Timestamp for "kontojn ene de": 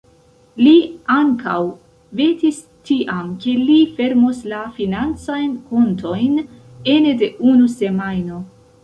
5.75-7.31